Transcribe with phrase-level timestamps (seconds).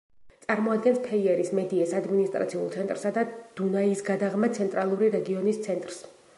[0.43, 3.27] წარმოადგენს ფეიერის მედიეს ადმინისტრაციულ ცენტრსა და
[3.61, 6.05] დუნაისგადაღმა ცენტრალური რეგიონის ცენტრს.